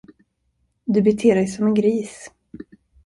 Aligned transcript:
Du 0.87 1.01
beter 1.01 1.35
dig 1.35 1.47
som 1.47 1.67
en 1.67 1.73
gris. 1.73 2.29